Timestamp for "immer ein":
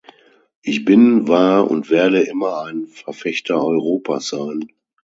2.21-2.87